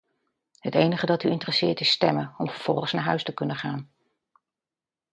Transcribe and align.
Het 0.59 0.75
enige 0.75 1.05
dat 1.05 1.23
u 1.23 1.29
interesseert 1.29 1.79
is 1.79 1.89
stemmen, 1.91 2.33
om 2.37 2.49
vervolgens 2.49 2.91
naar 2.91 3.03
huis 3.03 3.23
te 3.23 3.33
kunnen 3.33 3.55
gaan. 3.55 3.91